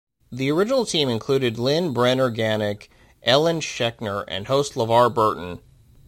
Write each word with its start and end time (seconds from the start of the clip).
The 0.31 0.49
original 0.49 0.83
team 0.87 1.09
included 1.09 1.59
Lynne 1.59 1.93
Brenner 1.93 2.31
Ganek, 2.31 2.87
Ellen 3.21 3.59
Schecter, 3.59 4.23
and 4.27 4.47
host 4.47 4.73
LeVar 4.73 5.13
Burton. 5.13 5.59